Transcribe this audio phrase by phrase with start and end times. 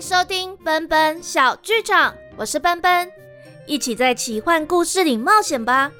[0.00, 3.12] 收听奔奔小剧场，我是奔奔，
[3.66, 5.92] 一起在奇幻故事里冒险吧。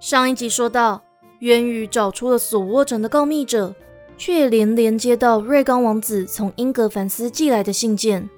[0.00, 1.04] 上一集说到，
[1.38, 3.76] 渊羽找出了索沃城的告密者，
[4.18, 8.28] 却连连接到瑞刚王子从英格凡斯寄来的信件。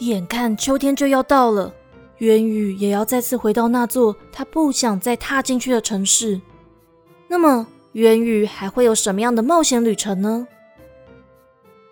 [0.00, 1.72] 眼看秋天就要到了，
[2.18, 6.42] 渊羽也要再次回到那座他不想再踏进去的城市。
[7.26, 10.46] 那么，渊羽还会有什么样的冒险旅程呢？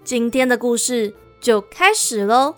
[0.03, 2.55] 今天的故事就开始喽！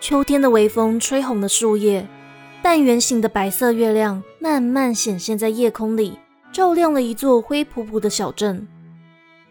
[0.00, 2.06] 秋天的微风吹红了树叶，
[2.62, 6.18] 半圆形的白色月亮慢慢显现在夜空里，
[6.52, 8.66] 照亮了一座灰扑扑的小镇。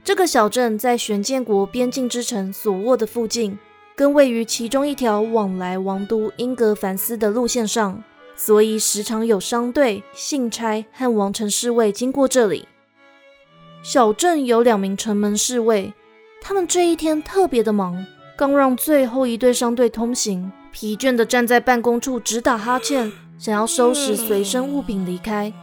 [0.01, 3.59] 这个小镇在玄剑国边境之城索沃的附近。
[3.95, 8.03] 跟位于其中一条往来王都英格凡斯的路线上，
[8.35, 12.67] 所以时常有商队、信差和王城侍卫经过这里。
[13.81, 15.93] 小镇有两名城门侍卫，
[16.41, 25.53] 他们这一天特别的忙，刚让最后一队商队通行，疲倦的站在办公处直打哈欠，想要收拾随身物品离开。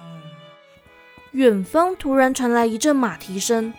[1.33, 3.75] 远方突然传来一阵马蹄声，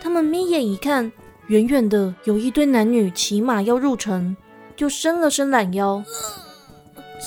[0.00, 1.12] 他们眯眼一看。
[1.48, 4.34] 远远的有一堆男女骑马要入城，
[4.74, 6.02] 就伸了伸懒腰。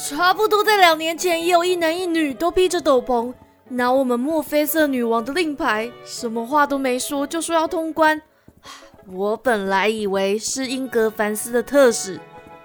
[0.09, 3.33] 差不多在两年前，也有一男一女都披着斗篷，
[3.69, 8.19] 拿我们墨菲色女王的令牌，什么话都没说，就说要通关。
[9.11, 12.19] 我本来以为是英格凡斯的特使，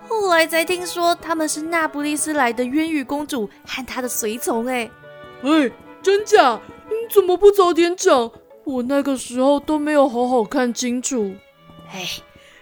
[0.08, 4.66] 后来才听说他们是那不勒斯来的渊羽公主和她的随从。
[4.66, 4.90] 哎，
[5.42, 5.70] 哎，
[6.02, 6.60] 真假？
[6.88, 8.30] 你怎么不早点讲？
[8.64, 11.34] 我那个时候都没有好好看清楚，
[11.92, 12.06] 哎，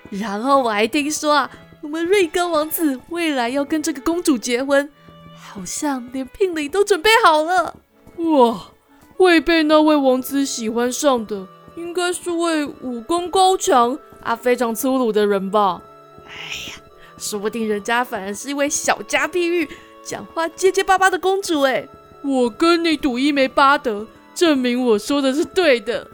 [0.09, 1.51] 然后我还听说啊，
[1.83, 4.91] 我们瑞高王子未来要跟这个公主结婚，
[5.37, 7.77] 好像连聘礼都准备好了。
[8.17, 8.73] 哇，
[9.17, 11.47] 会被那位王子喜欢上的，
[11.77, 15.83] 应该是位武功高强啊非常粗鲁的人吧？
[16.27, 16.33] 哎
[16.71, 16.75] 呀，
[17.19, 19.69] 说不定人家反而是一位小家碧玉，
[20.03, 21.61] 讲话结结巴巴的公主。
[21.63, 21.87] 哎，
[22.23, 24.07] 我跟你赌一枚巴德。
[24.41, 26.09] 证明我说的是对的。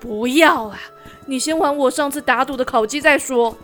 [0.00, 0.80] 不要啊！
[1.26, 3.54] 你先还我上次打赌的烤鸡再说。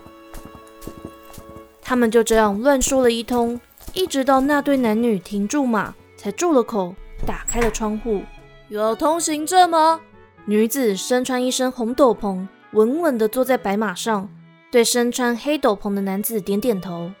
[1.81, 3.59] 他们就这样乱说了一通，
[3.95, 6.93] 一直到那对男女停住马，才住了口，
[7.25, 8.21] 打开了窗户。
[8.67, 9.99] 有通行证吗？
[10.45, 14.29] 女子身穿一身红斗篷，稳稳地坐在白马上，
[14.69, 17.11] 对身穿黑斗篷的男子点点头。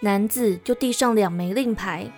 [0.00, 2.10] 男子就递上两枚令牌，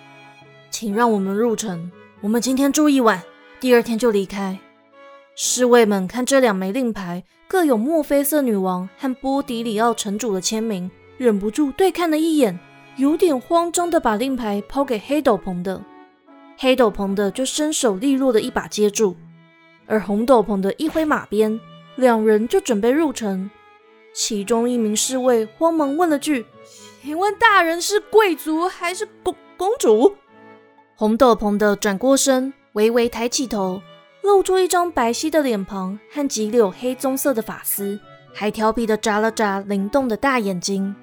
[0.71, 1.91] 请让我们入城。
[2.21, 3.21] 我们今天住一晚。
[3.63, 4.59] 第二天就离开。
[5.35, 12.59] 侍卫们看这两枚令牌，各有墨菲色女王和波迪里奥城主的签名，忍不住对看了一眼，
[12.97, 15.81] 有点慌张的把令牌抛给黑斗篷的。
[16.57, 19.15] 黑斗篷的就伸手利落的一把接住，
[19.85, 21.57] 而红斗篷的一挥马鞭，
[21.95, 23.49] 两人就准备入城。
[24.13, 26.45] 其中一名侍卫慌忙问了句
[27.01, 30.17] ：“请问大人是贵族还是公公主？”
[30.97, 32.53] 红斗篷的转过身。
[32.73, 33.81] 微微抬起头，
[34.23, 37.99] 露出一张白皙的脸庞和几绺黑棕色的发丝，
[38.33, 40.95] 还调皮的眨了眨灵动的大眼睛。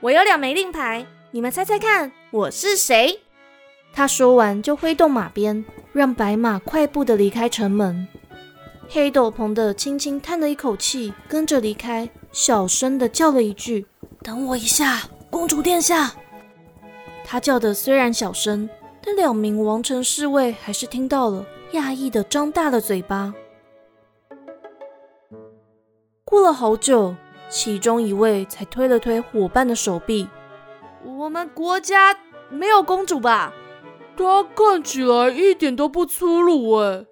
[0.00, 3.18] 我有两枚令牌，你们猜猜看，我是谁？
[3.92, 8.06] 他说完就挥动马鞭，让白马快步的离开城门。
[8.88, 13.84] 黑斗篷的轻轻叹了一口气，跟着离开，小声的叫了一句
[14.22, 16.12] ：“等我一下，公主殿下。”
[17.26, 18.68] 他叫的虽然小声。
[19.06, 23.32] 但两名王城侍卫还是听到了，讶异的张大了嘴巴。
[26.24, 27.14] 过了好久，
[27.48, 30.28] 其中一位才推了推伙伴的手臂
[31.06, 32.18] ：“我们国家
[32.50, 33.54] 没有公主吧？
[34.16, 37.06] 她看起来一点都不粗鲁哎。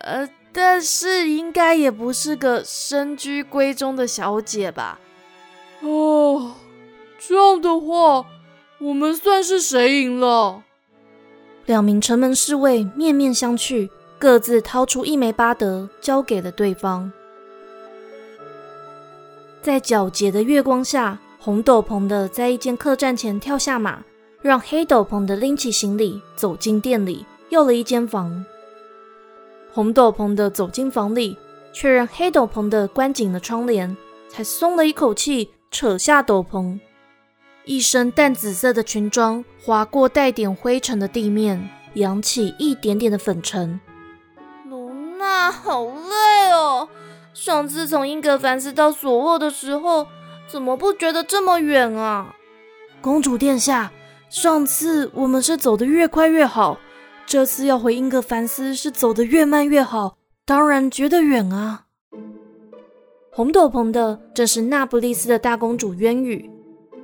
[0.00, 4.98] 呃，但是应该也不是个深居闺中的小姐吧？
[5.82, 6.54] 哦，
[7.18, 8.24] 这样的话，
[8.80, 10.62] 我们算是谁赢了？”
[11.66, 13.88] 两名城门侍卫面面相觑，
[14.18, 17.10] 各自掏出一枚巴德，交给了对方。
[19.60, 24.02] 在皎洁的月光下，红斗篷的在一间客栈前跳下马，
[24.40, 28.44] 让黑斗篷的拎起行李走进店里，要了一间房。
[29.72, 31.36] 红斗篷的走进房里，
[31.72, 33.96] 确认黑斗篷的关紧了窗帘，
[34.28, 36.78] 才松了一口气，扯下斗篷。
[37.64, 43.80] 一身淡紫色的裙装划过带点灰尘的地面，扬起一点点的粉尘。
[44.68, 46.88] 卢娜，好累哦！
[47.32, 50.08] 上次从英格凡斯到索沃的时候，
[50.48, 52.34] 怎么不觉得这么远啊？
[53.00, 53.92] 公主殿下，
[54.28, 56.78] 上次我们是走得越快越好，
[57.24, 61.84] 这次要回英格凡斯是走得越慢越好，当然觉得远啊。”
[63.34, 66.50] 红斗篷的正是那不勒斯的大公主渊羽，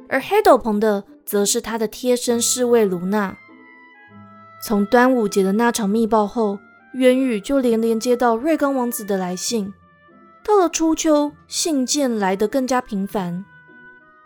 [0.09, 3.37] 而黑斗篷的则是他的贴身侍卫卢娜。
[4.65, 6.59] 从端午节的那场密报后，
[6.95, 9.73] 渊宇就连连接到瑞刚王子的来信。
[10.45, 13.45] 到了初秋，信件来得更加频繁。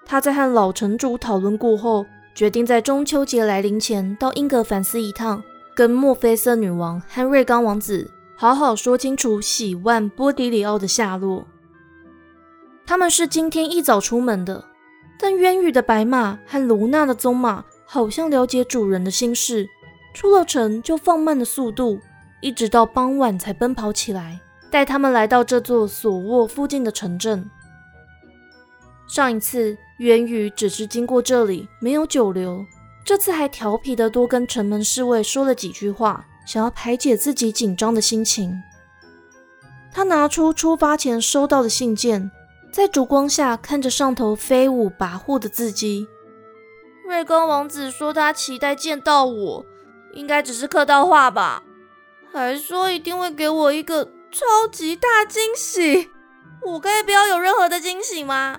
[0.04, 5.42] 他在和老城主讨论过后，决定在中秋节来临前到英格凡斯一趟，
[5.74, 11.46] 跟墨菲瑟女王和瑞刚王子好好说清楚喜万波迪里奥的下落。
[12.86, 14.64] 他们是今天一早出门的，
[15.22, 19.68] 但渊羽的白马和卢娜的棕马好像了解主人的心事，
[20.12, 22.00] 出了城就放慢了速度，
[22.40, 27.48] 一直到傍晚才奔跑起来，带他们来到这座索沃附近的城镇。
[29.06, 32.66] 上一次渊羽只是经过这里，没有久留，
[33.04, 38.60] 这次还调皮的多跟城门侍卫说了几句话，想要排解自己紧张的心情。
[39.92, 42.28] 他拿出出发前收到的信件。
[42.72, 46.08] 在烛光下看着上头飞舞跋扈的字迹，
[47.06, 49.66] 瑞刚王子说他期待见到我，
[50.14, 51.62] 应该只是客套话吧？
[52.32, 56.08] 还说一定会给我一个超级大惊喜，
[56.64, 58.58] 我可以不要有任何的惊喜吗？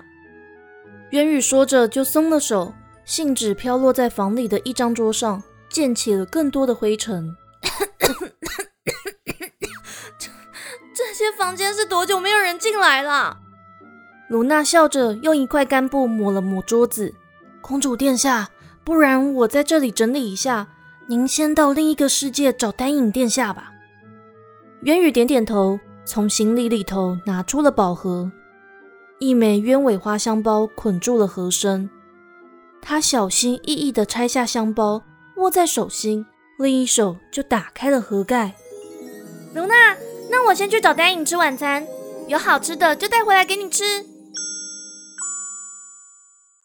[1.10, 2.72] 渊羽说着就松了手，
[3.04, 7.36] 信纸飘落在房里的一张桌上，溅起了更多的灰尘。
[10.16, 10.30] 这
[10.94, 13.38] 这些房间是多久没有人进来了？
[14.28, 17.14] 卢娜笑着用一块干布抹了抹桌子。
[17.60, 18.48] 公主殿下，
[18.82, 20.68] 不然我在这里整理一下，
[21.06, 23.72] 您先到另一个世界找丹影殿下吧。
[24.82, 28.30] 渊羽点点头，从行李里头拿出了宝盒，
[29.18, 31.88] 一枚鸢尾花香包捆住了盒身。
[32.82, 35.02] 他小心翼翼地拆下香包，
[35.36, 36.26] 握在手心，
[36.58, 38.54] 另一手就打开了盒盖。
[39.54, 39.96] 卢娜，
[40.30, 41.86] 那我先去找丹影吃晚餐，
[42.28, 44.04] 有好吃的就带回来给你吃。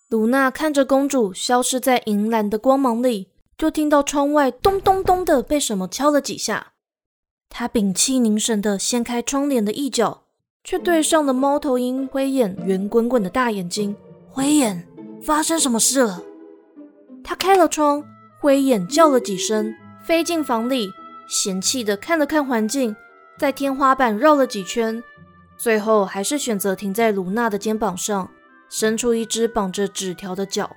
[0.09, 6.73] 卢娜看着公主消失在银蓝的光芒里，就听到窗外咚咚咚的被什么敲了几下。
[7.47, 10.23] 她屏气凝神的掀开窗帘的一角，
[10.63, 13.95] 却对上了猫头鹰灰眼圆滚滚的大眼睛。
[14.31, 14.87] 灰眼，
[15.21, 16.23] 发生什么事了？
[17.23, 18.03] 她开了窗，
[18.39, 19.71] 灰眼叫了几声，
[20.03, 20.89] 飞进房里，
[21.27, 22.95] 嫌弃的看了看环境，
[23.37, 25.03] 在天花板绕了几圈，
[25.55, 28.31] 最后还是选择停在卢娜的肩膀上。
[28.69, 30.75] 伸出一只绑着纸条的脚，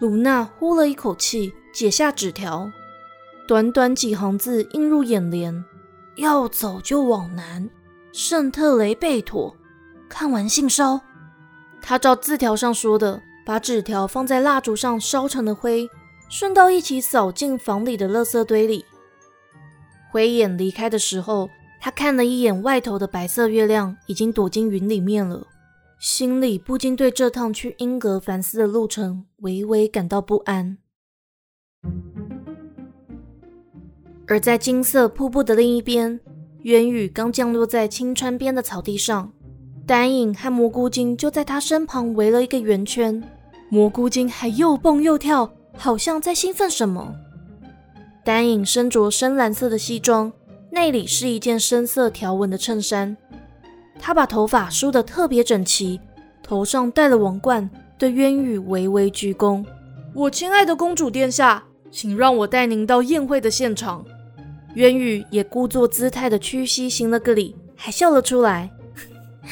[0.00, 2.70] 卢娜呼了一口气，解下纸条，
[3.46, 5.64] 短短几行字映入眼帘
[6.16, 7.68] ：“要走就往南，
[8.12, 9.54] 圣特雷贝妥。”
[10.08, 11.00] 看完信烧，
[11.82, 15.88] 他照字条上说的，把纸条放在蜡烛上烧成了灰，
[16.30, 18.84] 顺道一起扫进房里的垃圾堆里。
[20.10, 21.50] 灰眼离开的时候，
[21.80, 25.46] 他看了一眼外头的白色月亮，已经躲进云里面了。
[26.06, 30.76] 心里不禁对这趟去英格凡斯的路程微微感到不安。
[34.26, 36.20] 而在金色瀑布的另一边，
[36.64, 39.32] 渊羽刚降落在青川边的草地上，
[39.86, 43.24] 丹影和蘑菇精就在他身旁围了一个圆圈，
[43.70, 47.14] 蘑菇精还又蹦又跳，好像在兴奋什么。
[48.22, 50.30] 丹影身着深蓝色的西装，
[50.70, 53.16] 内里是一件深色条纹的衬衫。
[53.98, 56.00] 他把头发梳得特别整齐，
[56.42, 59.64] 头上戴了王冠，对渊羽微微鞠躬
[60.14, 64.04] ：“我亲爱的公主殿下，请让我带您到宴会的现场。”
[64.74, 68.70] 渊羽也故作姿态的屈膝行了个礼，还笑了出来：“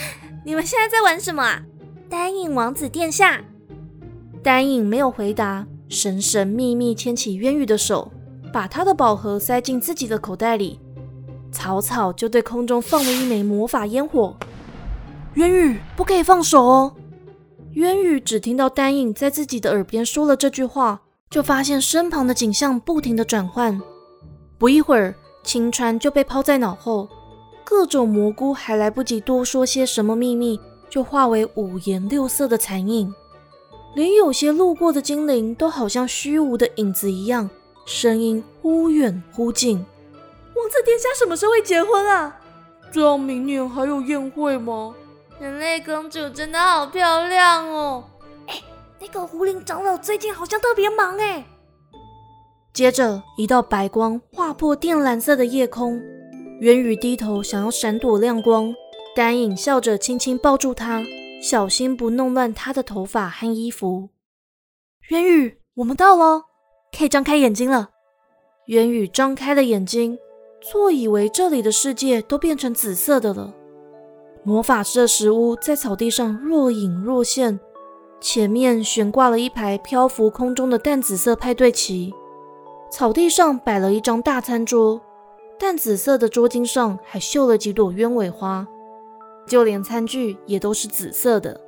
[0.44, 1.62] 你们现在在玩什么啊？”
[2.10, 3.42] 丹影王子殿下，
[4.42, 8.12] 丹影没有回答，神神秘秘牵起渊羽的手，
[8.52, 10.78] 把他的宝盒塞进自己的口袋里。
[11.52, 14.34] 草草就对空中放了一枚魔法烟火，
[15.34, 16.94] 渊宇不可以放手哦。
[17.74, 23.80] 渊宇只听到丹影在自己的耳边说了这句话，就发现身旁的景象不停的转换。
[24.58, 27.08] 不一会儿，青川就被抛在脑后，
[27.64, 33.12] 各种蘑菇还来不及多说些什么秘密，就化为五颜六色的残影，
[33.94, 37.48] 连有些路过的精灵都好像虚无的影子一样，
[37.86, 39.84] 声音忽远忽近。
[40.62, 42.40] 王子殿下什么时候会结婚啊？
[42.92, 44.94] 这样明年还有宴会吗？
[45.40, 48.04] 人类公主真的好漂亮哦！
[48.46, 48.62] 哎，
[49.00, 51.44] 那个狐狸长老最近好像特别忙哎。
[52.72, 56.00] 接着，一道白光划破靛蓝色的夜空，
[56.60, 58.72] 渊羽低头想要闪躲亮光，
[59.16, 61.02] 丹影笑着轻轻抱住他，
[61.42, 64.10] 小心不弄乱他的头发和衣服。
[65.08, 66.44] 渊宇，我们到了，
[66.96, 67.90] 可以张开眼睛了。
[68.66, 70.16] 渊宇张开了眼睛，
[70.62, 73.52] 错以为这里的世界都变成紫色的了。
[74.44, 77.58] 魔法师的石屋在草地上若隐若现，
[78.20, 82.12] 前面悬挂了一排漂浮空中的淡紫色派对旗，
[82.90, 85.00] 草地上摆了一张大餐桌，
[85.58, 88.66] 淡紫色的桌巾上还绣了几朵鸢尾花，
[89.46, 91.60] 就连餐具也都是紫色的。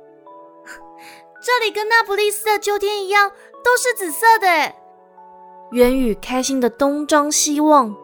[1.41, 3.29] 这里跟那不勒斯的秋天一样，
[3.63, 4.73] 都是紫色的。
[5.71, 7.95] 元宇开心的东张西望，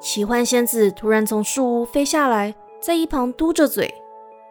[0.00, 3.94] 奇幻仙子突然从树屋飞下来，在一旁嘟着嘴：“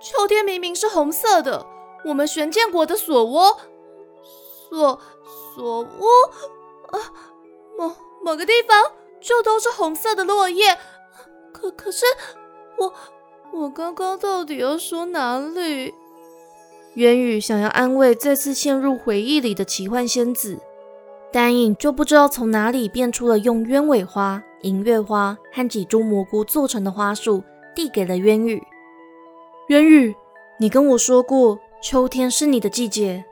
[0.02, 1.66] 秋天明明是红色的，
[2.06, 3.58] 我们玄剑国的锁窝，
[4.70, 5.00] 锁
[5.56, 6.06] 锁屋
[6.92, 7.00] 啊，
[7.78, 10.78] 某某个地方就都是红色的落叶。
[11.54, 12.06] 可可是
[12.78, 12.94] 我
[13.54, 15.94] 我刚刚到底要说哪里？”
[16.96, 20.60] 渊宇想要安慰再次陷入回忆里的奇幻仙子，
[21.32, 27.44] 丹影就不知道从哪里变出了用鸢尾花、银月花和几株蘑菇做成的花束，
[27.76, 28.62] 递给了渊宇。
[29.68, 30.16] 渊宇，
[30.60, 33.24] 你跟我说过秋天是你的季节，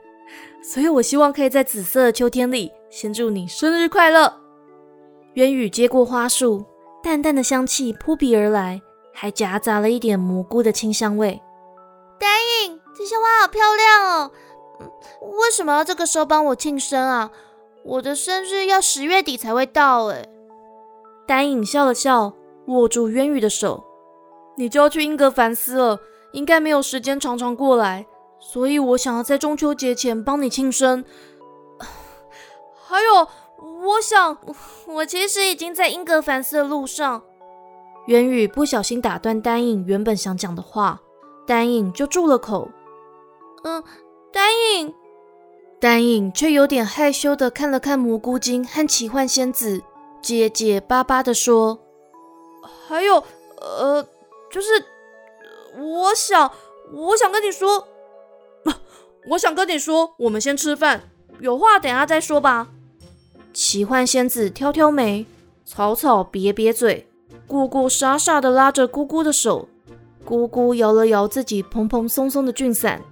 [0.62, 4.32] 所以我希望可以在紫色的秋天里，先祝你生日快乐。
[5.34, 6.64] 渊宇接过花束，
[7.02, 8.80] 淡淡的香气扑鼻而来，
[9.12, 11.42] 还夹杂了一点蘑菇的清香味。
[12.18, 12.30] 丹
[12.64, 12.80] 影。
[12.96, 14.30] 这些花好漂亮哦！
[15.20, 17.32] 为什么要这个时候帮我庆生啊？
[17.84, 20.28] 我的生日要十月底才会到哎。
[21.26, 22.34] 丹影笑了笑，
[22.66, 23.84] 握住渊宇的手
[24.56, 25.98] ：“你就要去英格凡斯了，
[26.32, 28.06] 应该没有时间常常过来，
[28.38, 31.04] 所以我想要在中秋节前帮你庆生。
[32.86, 33.28] 还有，
[33.86, 34.36] 我想，
[34.86, 37.22] 我其实已经在英格凡斯的路上。”
[38.08, 41.00] 渊宇不小心打断丹影原本想讲的话，
[41.46, 42.68] 丹影就住了口。
[43.62, 43.82] 嗯，
[44.30, 44.94] 丹影，
[45.80, 49.82] 丹影却有点害羞的看了看蘑菇精和奇幻仙子，
[50.24, 51.78] 结结巴巴的说
[52.88, 53.22] ：“还有，
[53.60, 54.02] 呃，
[54.50, 54.68] 就是，
[55.76, 56.50] 我想，
[56.90, 57.86] 我想跟你说，
[59.28, 62.68] 我想跟你说，我们先吃饭，有话等下再说吧。”
[63.52, 65.26] 奇幻仙子挑挑眉，
[65.66, 67.06] 草草瘪瘪嘴，
[67.46, 69.68] 姑姑傻傻的拉着姑姑的手，
[70.24, 73.02] 姑姑摇了摇自己蓬蓬松松的俊伞。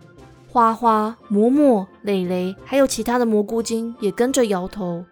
[0.50, 5.04] 花花、嬷嬷、蕾蕾，还有其他的蘑菇精也跟着摇头。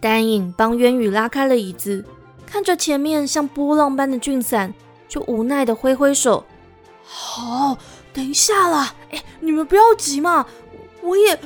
[0.00, 2.04] 丹影帮渊宇拉开了椅子，
[2.46, 4.72] 看着前面像波浪般的俊伞，
[5.08, 6.44] 就无奈的挥挥手
[7.04, 7.76] ：“好，
[8.12, 8.94] 等一下啦！
[9.10, 10.46] 哎，你们不要急嘛，
[11.02, 11.38] 我也，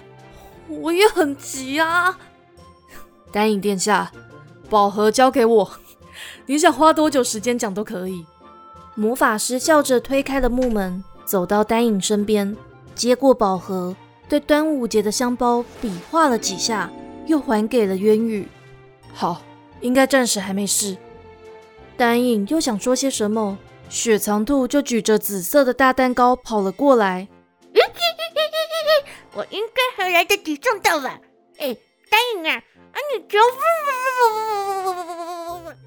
[0.68, 2.16] 我也很急啊。”
[3.32, 4.12] 丹影殿下，
[4.70, 5.70] 宝盒交给我，
[6.46, 8.24] 你想花多久时间讲都可以。
[8.94, 12.56] 魔法师笑着推开了木门，走到丹影身边。
[12.94, 13.96] 接过宝盒，
[14.28, 16.88] 对端午节的香包比划了几下，
[17.26, 18.46] 又还给了渊宇。
[19.12, 19.42] 好，
[19.80, 20.96] 应该暂时还没事。
[21.96, 23.56] 丹影又想说些什么，
[23.88, 27.28] 雪藏兔就举着紫色的大蛋糕跑了过来。
[29.34, 31.20] 我应该还来得及撞到了。
[31.58, 31.76] 哎，
[32.10, 33.38] 丹影啊，啊你就……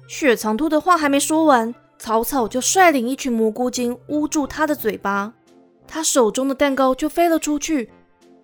[0.08, 5.32] 雪藏兔的话还没说完，草草就率领一群蘑菇精捂住他的嘴巴。
[5.86, 7.90] 他手中的蛋糕就飞了出去，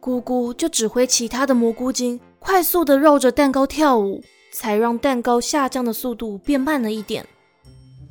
[0.00, 4.22] 姑姑就指挥其他的蘑菇精快速的绕着蛋糕跳舞，
[4.52, 7.26] 才让蛋糕下降的速度变慢了一点。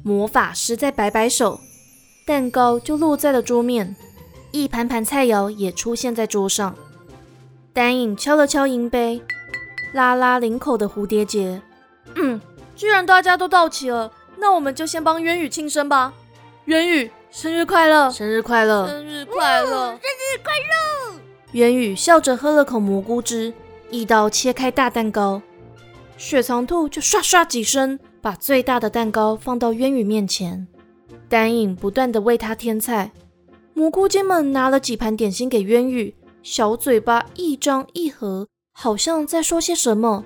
[0.04, 1.60] 魔法师再摆摆手，
[2.26, 3.96] 蛋糕就落在了桌面，
[4.52, 6.76] 一盘盘菜肴也出现在桌上。
[7.72, 9.22] 丹影敲了敲银杯，
[9.94, 11.62] 拉拉领口的蝴蝶结。
[12.16, 12.42] 嗯，
[12.76, 16.12] 既然大家都到齐了，那我们就先帮渊宇庆生吧。
[16.66, 17.12] 渊宇。
[17.30, 18.12] 生日快乐！
[18.12, 18.88] 生日快乐！
[18.88, 19.88] 生日快乐！
[19.88, 21.20] 生日快乐！
[21.54, 23.52] 渊宇笑着喝了口蘑菇汁，
[23.94, 25.40] 一刀切开大蛋糕，
[26.18, 30.68] 雪藏兔就唰唰几声把最大的蛋糕放到渊宇面前，
[31.30, 33.12] 丹影不断的为他添菜，
[33.76, 40.26] 蘑菇精们拿了几盘点心给渊宇，小嘴巴一张一合，好像在说些什么。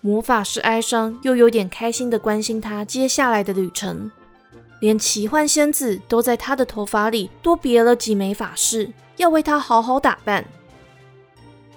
[0.00, 4.08] 魔法师哀伤又有点开心的关心他接下来的旅程。
[4.80, 10.44] 连奇幻仙子都在他的头发里多别了几枚发饰，要为他好好打扮。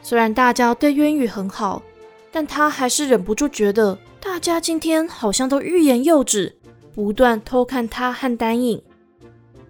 [0.01, 1.81] 虽然大家对渊宇很好，
[2.31, 6.58] 但他还是忍不住觉得大家今天好像都欲言又止，
[6.93, 8.81] 不断偷看他和丹影。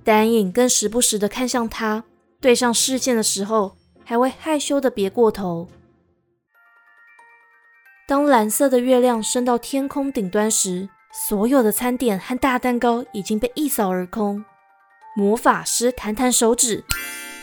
[0.04, 2.04] 丹影更时不时的看向他，
[2.40, 5.68] 对上视线的时候还会害羞的别过头。
[8.08, 14.44] 当蓝色的月亮升到天空顶端时，所有的餐点和大蛋糕已经被一扫而空。
[15.16, 16.84] 魔法师弹弹手指，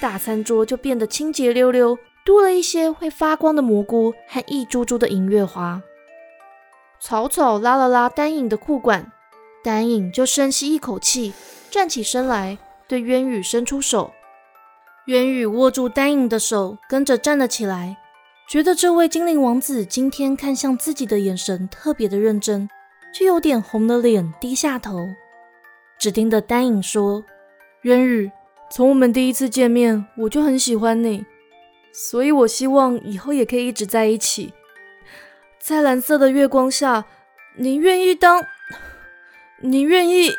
[0.00, 1.96] 大餐桌就变得清洁溜溜，
[2.28, 5.80] 多了一些会发光的蘑菇和一株株的银月花。
[7.00, 9.10] 草草拉了拉丹影的裤管，
[9.64, 11.32] 丹影就深吸一口气，
[11.70, 14.12] 站起身来，对渊羽伸出手。
[15.06, 17.96] 渊羽握住丹影的手，跟着站了起来，
[18.46, 22.68] 觉得这位精灵王子今天看向自己的眼神特别的认真，
[23.14, 25.08] 却有点红了脸，低下头，
[25.98, 27.24] 只听得丹影说
[27.84, 28.30] ：“渊羽，
[28.70, 31.24] 从我们第一次见面，我就很喜欢你，
[31.92, 34.52] 所以我希望以后也可以一直在一起。”
[35.58, 37.04] 在蓝色的月光下，
[37.56, 38.46] 你愿意当？
[39.60, 40.30] 你愿意？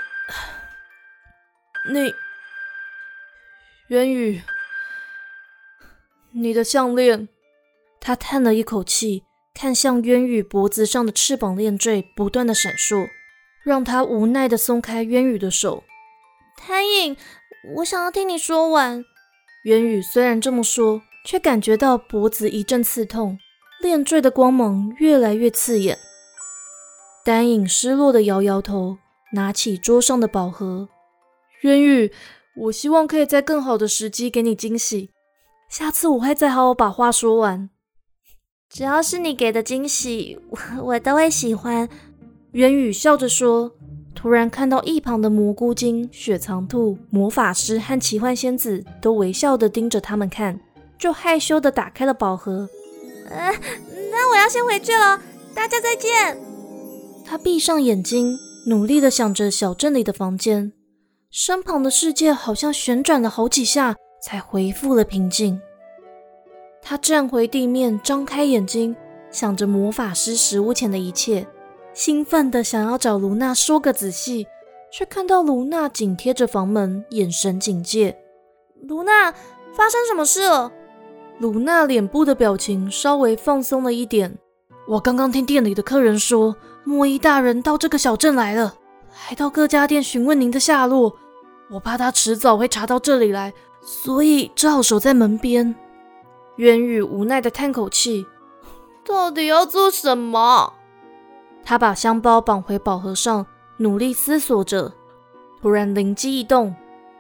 [1.92, 2.14] 你，
[3.90, 4.42] 渊羽，
[6.32, 7.28] 你的项链。
[8.00, 13.10] 他叹了一口气，看向渊羽脖子上的翅膀链坠不断的闪烁，
[13.64, 15.84] 让他无奈的松开渊羽的手。
[16.58, 17.18] 谭影，
[17.76, 19.04] 我想要听你说完。
[19.66, 23.38] 渊羽虽然这么说，却感觉到脖子一阵刺痛。
[23.82, 25.98] 链坠的光芒越来越刺眼，
[27.24, 28.98] 丹影失落的摇摇头，
[29.34, 30.90] 拿起桌上的宝盒。
[31.62, 32.12] 渊羽，
[32.64, 35.12] 我希望可以在更好的时机给你惊喜，
[35.70, 37.70] 下次我会再好好把话说完。
[38.70, 41.88] 只要是你给的惊喜，我我都会喜欢。
[42.52, 43.72] 渊宇笑着说，
[44.14, 50.60] 突然看到一旁的蘑菇精、雪藏兔、魔法师和奇幻仙子都微笑的盯着他们看，
[51.00, 52.70] 就害羞的打开了宝盒。
[53.30, 53.52] 呃，
[54.12, 55.20] 那我要先回去了，
[55.56, 56.38] 大家再见。
[57.26, 58.38] 他闭上眼睛，
[58.68, 60.74] 努力的想着小镇里的房间，
[61.32, 65.62] 身旁的世界好像旋转了好几下，才恢复了平静。
[66.82, 68.96] 他站回地面，张开眼睛，
[69.32, 71.48] 想着魔法师食物前的一切，
[71.94, 74.48] 兴奋的想要找卢娜说个仔细，
[74.92, 78.18] 却看到卢娜紧贴着房门，眼神警戒。
[78.82, 79.32] 卢娜，
[79.76, 80.72] 发生什么事了？
[81.40, 84.38] 鲁娜脸部的表情稍微放松了一点。
[84.86, 88.76] 我刚刚听店里的客人说，莫伊大人到这个小镇来了，
[89.10, 91.16] 还到各家店询问您的下落。
[91.72, 95.74] 我怕他迟早会查到这里来，所以只好守在门边。
[96.58, 98.26] 渊宇无奈的叹口气，
[99.06, 100.74] 到底要做什么？
[101.64, 103.46] 他把香包绑回宝盒上，
[103.78, 104.92] 努力思索着。
[105.62, 106.76] 突然灵机一动，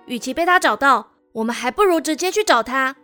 [0.07, 2.97] 与其被他找到，我们还不如直接去找他。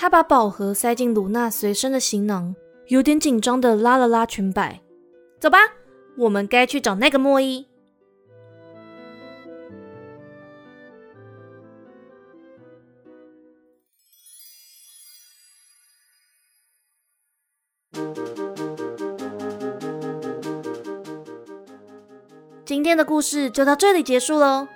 [0.00, 2.54] 他把宝盒塞进鲁娜随身的行囊，
[2.86, 4.80] 有点紧张的拉了拉裙摆。
[5.40, 5.58] 走吧，
[6.16, 7.66] 我们该去找那个莫伊。
[22.64, 24.68] 今天的故事就到这里结束喽。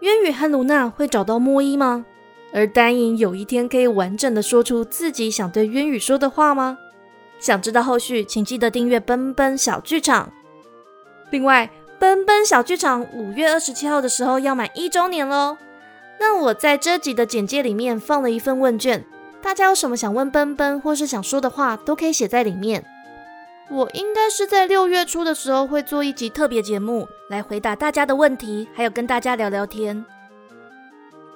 [0.00, 2.04] 渊羽和鲁娜会找到莫伊吗？
[2.56, 6.78] 而丹影有一天可以完整的说出自己想对渊羽说的话吗？
[7.38, 10.32] 想知道后续，请记得订阅奔奔小剧场。
[11.28, 15.58] 另外，奔奔小剧场五月二十七号的时候要满一周年喽。
[16.18, 19.04] 那我在这集的简介里面放了一份问卷，
[19.42, 22.82] 大家有什么想问奔奔或是想说的话，都可以写在里面。
[23.68, 30.02] 我应该是在六月初的时候会做一集特别节目，来回答大家的问题，还有跟大家聊聊天。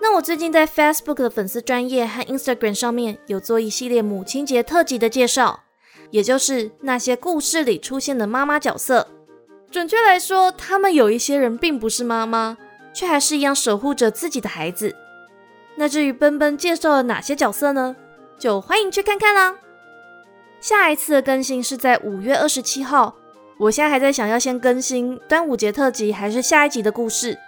[0.03, 5.61] 那我最近在 Facebook 的粉丝专业和 Instagram 上面有做一系列母亲节特辑的介绍，
[6.11, 9.07] 也就是那些故事里出现的妈妈角色。
[9.71, 12.57] 准确来说，他们有一些人并不是妈妈，
[12.93, 14.97] 却还是一样守护着自己的孩子。
[15.77, 17.95] 那至于奔奔介绍了哪些角色呢？
[18.39, 19.59] 就欢迎去看看啦。
[20.61, 23.15] 下一次的更新是在五月二十七号。
[23.59, 27.39] 我现在还在想要先更新端午节特辑，还是下一集的故事。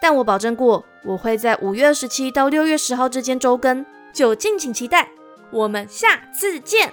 [0.00, 5.08] 但我保证过，我会在五月二十七到六月十号之间周更，就敬请期待。
[5.50, 6.92] 我们下次见，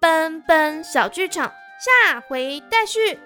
[0.00, 3.18] 奔奔小剧场下回待续。